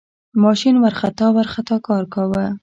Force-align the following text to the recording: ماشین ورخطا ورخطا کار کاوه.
ماشین 0.43 0.75
ورخطا 0.83 1.27
ورخطا 1.37 1.77
کار 1.87 2.03
کاوه. 2.13 2.45